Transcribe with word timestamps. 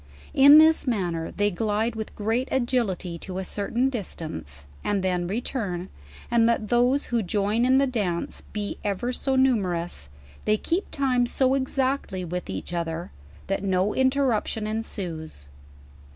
In 0.33 0.57
this 0.57 0.87
manner 0.87 1.29
they 1.29 1.51
glide 1.51 1.93
with 1.95 2.15
great 2.15 2.47
agility 2.51 3.19
to 3.19 3.37
a 3.37 3.45
certain 3.45 3.87
distance, 3.87 4.65
and 4.83 5.03
then 5.03 5.27
return: 5.27 5.89
and 6.31 6.47
let 6.47 6.69
those 6.69 7.03
who 7.13 7.21
join 7.21 7.65
in 7.65 7.77
the 7.77 7.85
d:m:e 7.85 8.41
be 8.51 8.79
ever 8.83 9.13
so 9.13 9.35
numerous, 9.35 10.09
they 10.45 10.57
keep 10.57 10.89
time 10.89 11.27
so 11.27 11.53
exactly 11.53 12.25
with 12.25 12.49
each 12.49 12.73
other, 12.73 13.11
that 13.45 13.63
no 13.63 13.93
interruption 13.93 14.65
ensues. 14.65 15.45